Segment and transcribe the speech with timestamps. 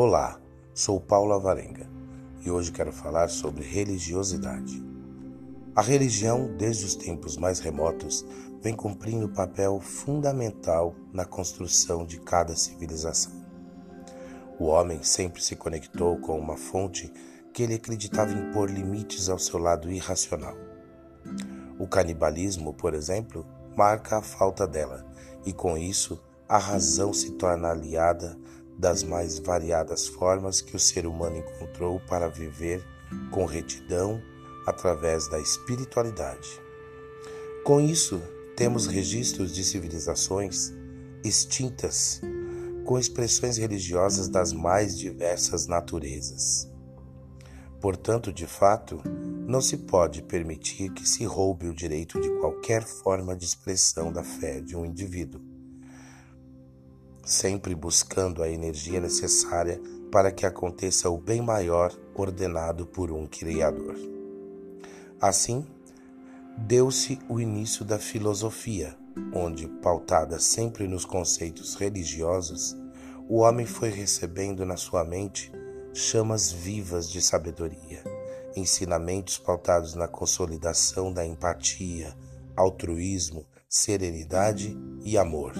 [0.00, 0.40] Olá,
[0.72, 1.90] sou Paulo Avarenga
[2.46, 4.80] e hoje quero falar sobre religiosidade.
[5.74, 8.24] A religião, desde os tempos mais remotos,
[8.62, 13.32] vem cumprindo papel fundamental na construção de cada civilização.
[14.56, 17.12] O homem sempre se conectou com uma fonte
[17.52, 20.54] que ele acreditava impor limites ao seu lado irracional.
[21.76, 23.44] O canibalismo, por exemplo,
[23.76, 25.04] marca a falta dela,
[25.44, 28.38] e com isso a razão se torna aliada
[28.78, 32.80] das mais variadas formas que o ser humano encontrou para viver
[33.32, 34.22] com retidão
[34.64, 36.48] através da espiritualidade.
[37.64, 38.22] Com isso,
[38.56, 40.72] temos registros de civilizações
[41.24, 42.20] extintas
[42.84, 46.70] com expressões religiosas das mais diversas naturezas.
[47.80, 49.02] Portanto, de fato,
[49.46, 54.22] não se pode permitir que se roube o direito de qualquer forma de expressão da
[54.22, 55.47] fé de um indivíduo
[57.28, 59.78] sempre buscando a energia necessária
[60.10, 63.94] para que aconteça o bem maior ordenado por um Criador.
[65.20, 65.66] Assim,
[66.56, 68.96] deu-se o início da filosofia,
[69.34, 72.74] onde, pautada sempre nos conceitos religiosos,
[73.28, 75.52] o homem foi recebendo na sua mente
[75.92, 78.02] chamas vivas de sabedoria,
[78.56, 82.16] ensinamentos pautados na consolidação da empatia,
[82.56, 85.52] altruísmo, serenidade e amor.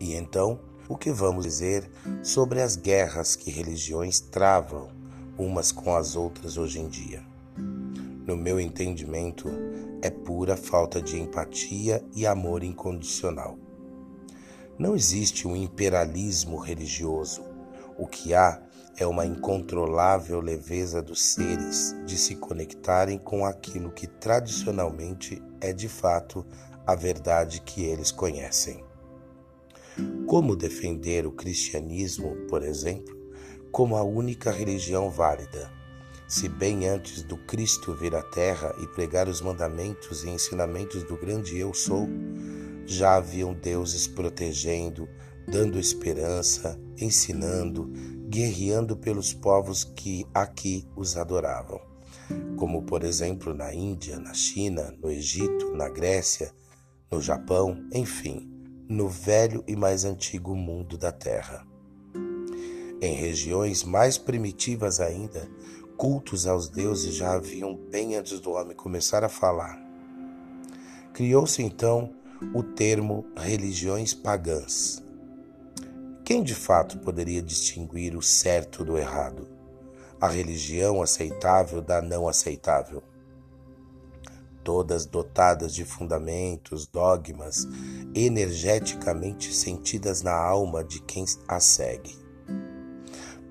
[0.00, 1.90] E então, o que vamos dizer
[2.22, 4.88] sobre as guerras que religiões travam
[5.36, 7.22] umas com as outras hoje em dia?
[8.26, 9.48] No meu entendimento,
[10.00, 13.58] é pura falta de empatia e amor incondicional.
[14.78, 17.42] Não existe um imperialismo religioso.
[17.98, 18.62] O que há
[18.96, 25.88] é uma incontrolável leveza dos seres de se conectarem com aquilo que tradicionalmente é de
[25.88, 26.46] fato
[26.86, 28.89] a verdade que eles conhecem.
[30.26, 33.18] Como defender o cristianismo, por exemplo,
[33.72, 35.70] como a única religião válida?
[36.28, 41.16] Se bem antes do Cristo vir à Terra e pregar os mandamentos e ensinamentos do
[41.16, 42.08] grande Eu Sou,
[42.86, 45.08] já haviam deuses protegendo,
[45.48, 47.90] dando esperança, ensinando,
[48.28, 51.80] guerreando pelos povos que aqui os adoravam.
[52.56, 56.52] Como, por exemplo, na Índia, na China, no Egito, na Grécia,
[57.10, 58.59] no Japão, enfim
[58.90, 61.64] no velho e mais antigo mundo da Terra.
[63.00, 65.48] Em regiões mais primitivas ainda,
[65.96, 69.80] cultos aos deuses já haviam bem antes do homem começar a falar.
[71.12, 72.12] Criou-se então
[72.52, 75.00] o termo religiões pagãs.
[76.24, 79.46] Quem de fato poderia distinguir o certo do errado,
[80.20, 83.04] a religião aceitável da não aceitável?
[84.62, 87.66] Todas dotadas de fundamentos, dogmas,
[88.14, 92.18] energeticamente sentidas na alma de quem a segue.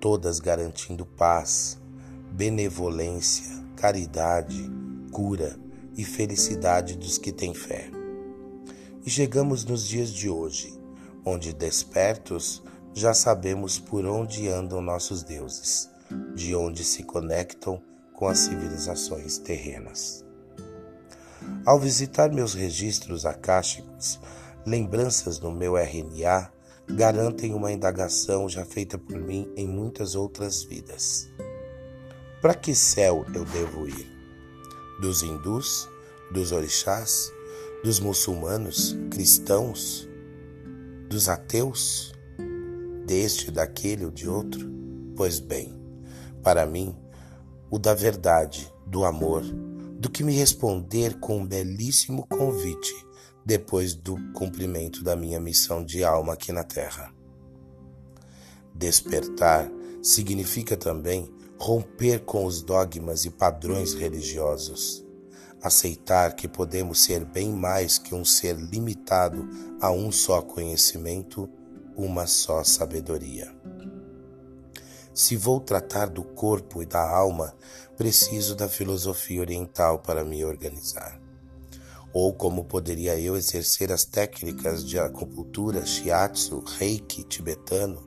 [0.00, 1.78] Todas garantindo paz,
[2.32, 4.70] benevolência, caridade,
[5.10, 5.58] cura
[5.96, 7.90] e felicidade dos que têm fé.
[9.04, 10.78] E chegamos nos dias de hoje,
[11.24, 12.62] onde despertos
[12.94, 15.88] já sabemos por onde andam nossos deuses,
[16.34, 17.80] de onde se conectam
[18.14, 20.27] com as civilizações terrenas.
[21.64, 24.18] Ao visitar meus registros akáshicos,
[24.66, 26.50] lembranças no meu RNA
[26.90, 31.28] garantem uma indagação já feita por mim em muitas outras vidas.
[32.40, 34.06] Para que céu eu devo ir?
[35.00, 35.88] Dos hindus,
[36.32, 37.30] dos orixás,
[37.84, 40.08] dos muçulmanos, cristãos,
[41.08, 42.12] dos ateus,
[43.06, 44.68] deste, daquele ou de outro?
[45.16, 45.74] Pois bem,
[46.42, 46.96] para mim,
[47.70, 49.42] o da verdade, do amor,
[49.98, 52.94] do que me responder com um belíssimo convite
[53.44, 57.12] depois do cumprimento da minha missão de alma aqui na Terra.
[58.74, 59.68] Despertar
[60.00, 65.04] significa também romper com os dogmas e padrões religiosos,
[65.60, 69.48] aceitar que podemos ser bem mais que um ser limitado
[69.80, 71.50] a um só conhecimento,
[71.96, 73.57] uma só sabedoria.
[75.18, 77.52] Se vou tratar do corpo e da alma,
[77.96, 81.20] preciso da filosofia oriental para me organizar.
[82.12, 88.00] Ou como poderia eu exercer as técnicas de acupuntura, shiatsu, reiki tibetano?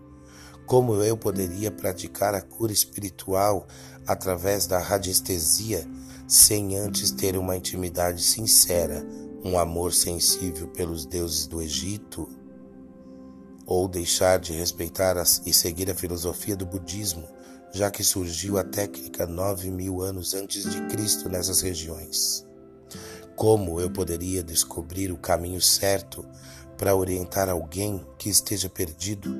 [0.65, 3.67] Como eu poderia praticar a cura espiritual
[4.07, 5.85] através da radiestesia
[6.25, 9.05] sem antes ter uma intimidade sincera,
[9.43, 12.29] um amor sensível pelos deuses do Egito,
[13.73, 17.25] ou deixar de respeitar as, e seguir a filosofia do budismo,
[17.71, 22.45] já que surgiu a técnica nove mil anos antes de Cristo nessas regiões.
[23.33, 26.27] Como eu poderia descobrir o caminho certo
[26.77, 29.33] para orientar alguém que esteja perdido,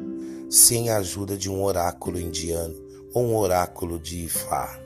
[0.50, 2.76] sem a ajuda de um oráculo indiano
[3.14, 4.81] ou um oráculo de Ifá.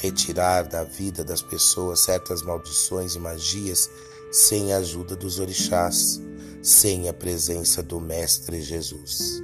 [0.00, 3.88] Retirar da vida das pessoas certas maldições e magias
[4.30, 6.20] sem a ajuda dos orixás,
[6.62, 9.42] sem a presença do Mestre Jesus.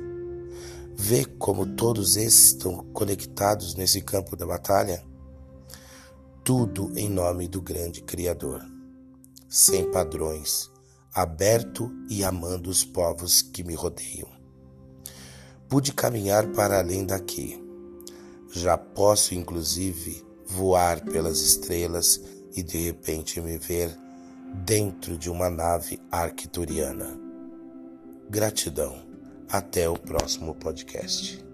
[0.94, 5.02] Vê como todos esses estão conectados nesse campo da batalha?
[6.44, 8.62] Tudo em nome do grande Criador,
[9.48, 10.70] sem padrões,
[11.14, 14.28] aberto e amando os povos que me rodeiam.
[15.68, 17.58] Pude caminhar para além daqui.
[18.50, 20.22] Já posso, inclusive,
[20.52, 22.20] voar pelas estrelas
[22.54, 23.90] e de repente me ver
[24.64, 27.18] dentro de uma nave arcturiana.
[28.28, 29.10] Gratidão.
[29.48, 31.51] Até o próximo podcast.